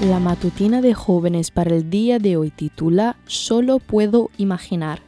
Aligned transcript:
La 0.00 0.18
matutina 0.18 0.80
de 0.80 0.94
jóvenes 0.94 1.50
para 1.50 1.74
el 1.76 1.90
día 1.90 2.18
de 2.18 2.38
hoy 2.38 2.50
titula 2.50 3.18
Solo 3.26 3.80
puedo 3.80 4.30
imaginar. 4.38 5.02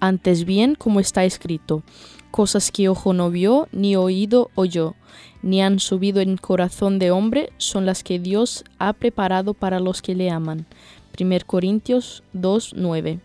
Antes 0.00 0.46
bien, 0.46 0.74
como 0.74 1.00
está 1.00 1.26
escrito, 1.26 1.82
cosas 2.30 2.72
que 2.72 2.88
ojo 2.88 3.12
no 3.12 3.28
vio, 3.28 3.68
ni 3.72 3.94
oído 3.94 4.50
oyó, 4.54 4.94
ni 5.42 5.60
han 5.60 5.78
subido 5.80 6.22
en 6.22 6.38
corazón 6.38 6.98
de 6.98 7.10
hombre, 7.10 7.50
son 7.58 7.84
las 7.84 8.02
que 8.02 8.18
Dios 8.18 8.64
ha 8.78 8.94
preparado 8.94 9.52
para 9.52 9.80
los 9.80 10.00
que 10.00 10.14
le 10.14 10.30
aman. 10.30 10.64
1 11.20 11.36
Corintios 11.44 12.22
2.9 12.34 13.20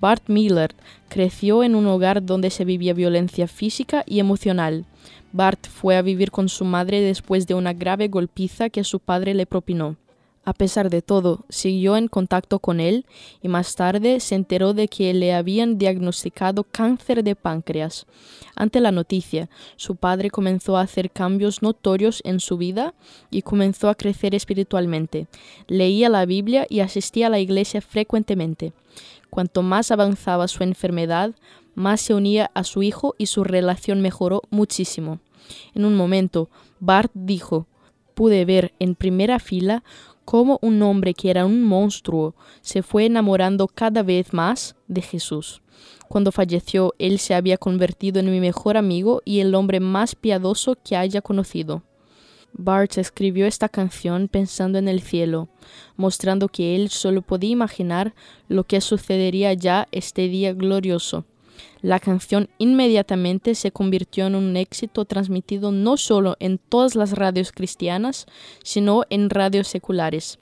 Bart 0.00 0.22
Miller 0.28 0.74
creció 1.10 1.62
en 1.62 1.74
un 1.74 1.86
hogar 1.86 2.24
donde 2.24 2.48
se 2.48 2.64
vivía 2.64 2.94
violencia 2.94 3.46
física 3.46 4.04
y 4.06 4.20
emocional. 4.20 4.86
Bart 5.34 5.66
fue 5.68 5.98
a 5.98 6.02
vivir 6.02 6.30
con 6.30 6.48
su 6.48 6.64
madre 6.64 7.02
después 7.02 7.46
de 7.46 7.52
una 7.52 7.74
grave 7.74 8.08
golpiza 8.08 8.70
que 8.70 8.84
su 8.84 9.00
padre 9.00 9.34
le 9.34 9.44
propinó. 9.44 9.96
A 10.42 10.54
pesar 10.54 10.88
de 10.88 11.02
todo, 11.02 11.44
siguió 11.50 11.98
en 11.98 12.08
contacto 12.08 12.60
con 12.60 12.80
él 12.80 13.04
y 13.42 13.48
más 13.48 13.76
tarde 13.76 14.20
se 14.20 14.34
enteró 14.34 14.72
de 14.72 14.88
que 14.88 15.12
le 15.12 15.34
habían 15.34 15.76
diagnosticado 15.76 16.64
cáncer 16.64 17.22
de 17.22 17.36
páncreas. 17.36 18.06
Ante 18.56 18.80
la 18.80 18.90
noticia, 18.90 19.50
su 19.76 19.96
padre 19.96 20.30
comenzó 20.30 20.78
a 20.78 20.82
hacer 20.82 21.10
cambios 21.10 21.60
notorios 21.62 22.22
en 22.24 22.40
su 22.40 22.56
vida 22.56 22.94
y 23.30 23.42
comenzó 23.42 23.90
a 23.90 23.94
crecer 23.94 24.34
espiritualmente. 24.34 25.26
Leía 25.66 26.08
la 26.08 26.24
Biblia 26.24 26.66
y 26.70 26.80
asistía 26.80 27.26
a 27.26 27.30
la 27.30 27.38
iglesia 27.38 27.82
frecuentemente. 27.82 28.72
Cuanto 29.28 29.62
más 29.62 29.90
avanzaba 29.90 30.48
su 30.48 30.64
enfermedad, 30.64 31.34
más 31.74 32.00
se 32.00 32.14
unía 32.14 32.50
a 32.54 32.64
su 32.64 32.82
hijo 32.82 33.14
y 33.18 33.26
su 33.26 33.44
relación 33.44 34.00
mejoró 34.00 34.42
muchísimo. 34.50 35.20
En 35.74 35.84
un 35.84 35.96
momento, 35.96 36.48
Bart 36.80 37.10
dijo, 37.14 37.66
pude 38.14 38.44
ver 38.44 38.74
en 38.78 38.94
primera 38.94 39.38
fila 39.38 39.82
cómo 40.30 40.60
un 40.62 40.80
hombre 40.82 41.12
que 41.12 41.28
era 41.28 41.44
un 41.44 41.64
monstruo 41.64 42.36
se 42.60 42.84
fue 42.84 43.04
enamorando 43.04 43.66
cada 43.66 44.04
vez 44.04 44.32
más 44.32 44.76
de 44.86 45.02
Jesús. 45.02 45.60
Cuando 46.06 46.30
falleció, 46.30 46.94
él 47.00 47.18
se 47.18 47.34
había 47.34 47.58
convertido 47.58 48.20
en 48.20 48.30
mi 48.30 48.38
mejor 48.38 48.76
amigo 48.76 49.22
y 49.24 49.40
el 49.40 49.56
hombre 49.56 49.80
más 49.80 50.14
piadoso 50.14 50.76
que 50.84 50.96
haya 50.96 51.20
conocido. 51.20 51.82
Bart 52.52 52.96
escribió 52.96 53.44
esta 53.44 53.68
canción 53.68 54.28
pensando 54.28 54.78
en 54.78 54.86
el 54.86 55.00
cielo, 55.00 55.48
mostrando 55.96 56.46
que 56.46 56.76
él 56.76 56.90
solo 56.90 57.22
podía 57.22 57.50
imaginar 57.50 58.14
lo 58.46 58.62
que 58.62 58.80
sucedería 58.80 59.52
ya 59.54 59.88
este 59.90 60.28
día 60.28 60.52
glorioso. 60.52 61.24
La 61.82 61.98
canción 61.98 62.50
inmediatamente 62.58 63.54
se 63.54 63.72
convirtió 63.72 64.26
en 64.26 64.34
un 64.34 64.56
éxito 64.56 65.06
transmitido 65.06 65.72
no 65.72 65.96
solo 65.96 66.36
en 66.38 66.58
todas 66.58 66.94
las 66.94 67.12
radios 67.12 67.52
cristianas, 67.52 68.26
sino 68.62 69.04
en 69.08 69.30
radios 69.30 69.68
seculares. 69.68 70.38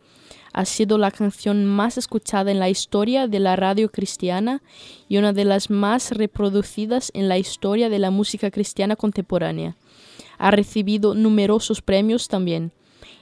Ha 0.53 0.64
sido 0.64 0.98
la 0.98 1.12
canción 1.12 1.64
más 1.64 1.97
escuchada 1.97 2.50
en 2.50 2.58
la 2.58 2.69
historia 2.69 3.28
de 3.28 3.39
la 3.39 3.55
radio 3.55 3.91
cristiana 3.91 4.62
y 5.08 5.19
una 5.19 5.33
de 5.33 5.45
las 5.45 5.70
más 5.70 6.11
reproducidas 6.11 7.12
en 7.14 7.28
la 7.28 7.39
historia 7.39 7.89
de 7.89 8.00
la 8.00 8.11
música 8.11 8.50
cristiana 8.50 8.97
contemporánea. 8.97 9.77
Ha 10.39 10.50
recibido 10.50 11.14
numerosos 11.14 11.83
premios 11.83 12.27
también. 12.27 12.73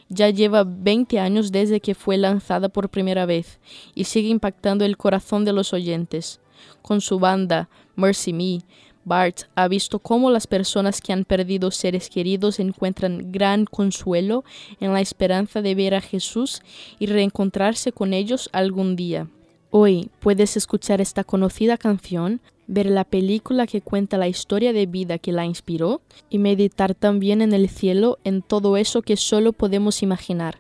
Ya 0.09 0.31
lleva 0.31 0.65
20 0.65 1.19
años 1.19 1.53
desde 1.53 1.81
que 1.81 1.95
fue 1.95 2.17
lanzada 2.17 2.71
por 2.71 2.89
primera 2.89 3.27
vez 3.27 3.59
y 3.95 4.05
sigue 4.05 4.29
impactando 4.29 4.85
el 4.85 4.97
corazón 4.97 5.45
de 5.45 5.53
los 5.53 5.73
oyentes. 5.75 6.41
Con 6.83 7.01
su 7.01 7.19
banda 7.19 7.69
Mercy 7.97 8.33
Me, 8.33 8.61
Bart 9.07 9.43
ha 9.55 9.69
visto 9.69 10.01
cómo 10.01 10.31
las 10.31 10.49
personas 10.49 11.01
que 11.01 11.13
han 11.13 11.25
perdido 11.25 11.71
seres 11.71 12.11
queridos 12.11 12.59
encuentran 12.59 13.31
gran 13.31 13.65
consuelo 13.65 14.45
en 14.81 14.93
la 14.93 15.01
esperanza 15.01 15.63
de 15.63 15.77
ver 15.77 15.95
a 15.95 16.01
Jesús 16.01 16.61
y 16.99 17.07
reencontrarse 17.07 17.93
con 17.93 18.13
ellos 18.13 18.51
algún 18.53 18.97
día. 18.97 19.29
Hoy 19.71 20.11
puedes 20.19 20.57
escuchar 20.57 21.01
esta 21.01 21.23
conocida 21.23 21.77
canción, 21.77 22.41
ver 22.67 22.87
la 22.87 23.05
película 23.05 23.69
que 23.69 23.81
cuenta 23.81 24.19
la 24.19 24.27
historia 24.27 24.73
de 24.73 24.87
vida 24.87 25.19
que 25.19 25.31
la 25.31 25.45
inspiró 25.45 26.01
y 26.29 26.39
meditar 26.39 26.97
también 26.97 27.43
en 27.43 27.53
el 27.53 27.69
cielo 27.69 28.19
en 28.25 28.43
todo 28.43 28.77
eso 28.77 29.03
que 29.03 29.17
solo 29.17 29.53
podemos 29.53 30.03
imaginar. 30.03 30.59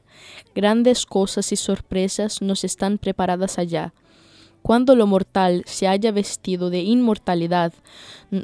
Grandes 0.54 1.04
cosas 1.04 1.50
y 1.50 1.56
sorpresas 1.56 2.42
nos 2.42 2.62
están 2.62 2.98
preparadas 2.98 3.58
allá. 3.58 3.92
Cuando 4.66 4.96
lo 4.96 5.06
mortal 5.06 5.62
se 5.64 5.86
haya 5.86 6.10
vestido 6.10 6.70
de 6.70 6.80
inmortalidad, 6.80 7.72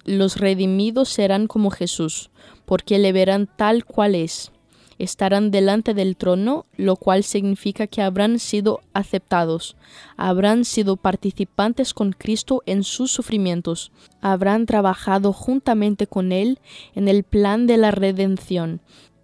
los 0.04 0.36
redimidos 0.36 1.08
serán 1.08 1.48
como 1.48 1.70
Jesús, 1.70 2.30
porque 2.64 3.00
le 3.00 3.10
verán 3.10 3.48
tal 3.56 3.84
cual 3.84 4.14
es. 4.14 4.52
Estarán 5.00 5.50
delante 5.50 5.94
del 5.94 6.16
trono, 6.16 6.64
lo 6.76 6.94
cual 6.94 7.24
significa 7.24 7.88
que 7.88 8.02
habrán 8.02 8.38
sido 8.38 8.82
aceptados, 8.92 9.76
habrán 10.16 10.64
sido 10.64 10.96
participantes 10.96 11.92
con 11.92 12.12
Cristo 12.12 12.62
en 12.66 12.84
sus 12.84 13.10
sufrimientos, 13.10 13.90
habrán 14.20 14.64
trabajado 14.66 15.32
juntamente 15.32 16.06
con 16.06 16.30
Él 16.30 16.60
en 16.94 17.08
el 17.08 17.24
plan 17.24 17.66
de 17.66 17.78
la 17.78 17.90
redención, 17.90 18.80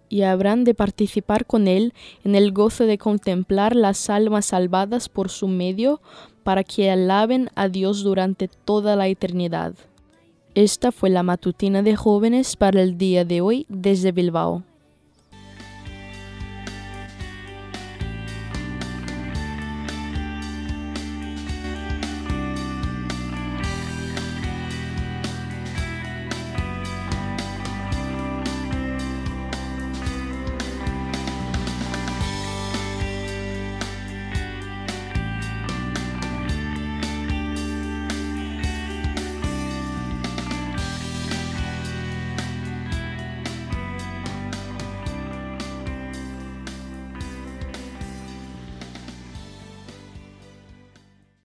y 0.09 0.23
habrán 0.23 0.63
de 0.63 0.73
participar 0.73 1.45
con 1.45 1.67
Él 1.67 1.93
en 2.25 2.35
el 2.35 2.51
gozo 2.51 2.85
de 2.85 2.97
contemplar 2.97 3.75
las 3.75 4.09
almas 4.09 4.47
salvadas 4.47 5.07
por 5.07 5.29
su 5.29 5.47
medio, 5.47 6.01
para 6.43 6.63
que 6.63 6.89
alaben 6.89 7.49
a 7.55 7.67
Dios 7.67 8.03
durante 8.03 8.47
toda 8.47 8.95
la 8.95 9.07
eternidad. 9.07 9.73
Esta 10.55 10.91
fue 10.91 11.09
la 11.09 11.23
matutina 11.23 11.83
de 11.83 11.95
jóvenes 11.95 12.55
para 12.55 12.81
el 12.81 12.97
día 12.97 13.23
de 13.23 13.41
hoy 13.41 13.65
desde 13.69 14.11
Bilbao. 14.11 14.63